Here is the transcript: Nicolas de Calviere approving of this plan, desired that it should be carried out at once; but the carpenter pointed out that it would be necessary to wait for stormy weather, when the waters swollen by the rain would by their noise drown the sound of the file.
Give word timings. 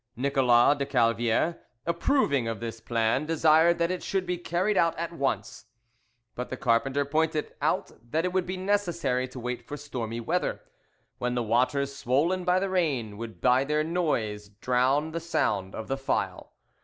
Nicolas 0.15 0.79
de 0.79 0.85
Calviere 0.87 1.59
approving 1.85 2.47
of 2.47 2.59
this 2.59 2.79
plan, 2.81 3.27
desired 3.27 3.77
that 3.77 3.91
it 3.91 4.01
should 4.01 4.25
be 4.25 4.35
carried 4.39 4.75
out 4.75 4.97
at 4.97 5.13
once; 5.13 5.65
but 6.33 6.49
the 6.49 6.57
carpenter 6.57 7.05
pointed 7.05 7.53
out 7.61 7.91
that 8.11 8.25
it 8.25 8.33
would 8.33 8.47
be 8.47 8.57
necessary 8.57 9.27
to 9.27 9.39
wait 9.39 9.67
for 9.67 9.77
stormy 9.77 10.19
weather, 10.19 10.61
when 11.19 11.35
the 11.35 11.43
waters 11.43 11.95
swollen 11.95 12.43
by 12.43 12.57
the 12.57 12.67
rain 12.71 13.15
would 13.15 13.39
by 13.41 13.63
their 13.63 13.83
noise 13.83 14.49
drown 14.49 15.11
the 15.11 15.19
sound 15.19 15.75
of 15.75 15.87
the 15.87 15.97
file. 15.97 16.51